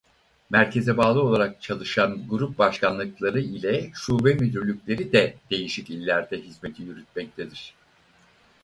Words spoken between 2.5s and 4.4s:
başkanlıkları ile şube